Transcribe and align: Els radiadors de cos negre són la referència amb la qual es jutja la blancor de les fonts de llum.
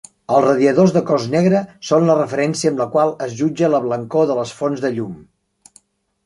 Els 0.35 0.43
radiadors 0.43 0.93
de 0.93 1.01
cos 1.09 1.27
negre 1.33 1.61
són 1.89 2.07
la 2.11 2.15
referència 2.21 2.71
amb 2.73 2.81
la 2.85 2.87
qual 2.97 3.13
es 3.27 3.37
jutja 3.43 3.71
la 3.75 3.83
blancor 3.85 4.27
de 4.33 4.39
les 4.41 4.55
fonts 4.63 4.83
de 4.87 4.93
llum. 4.99 5.15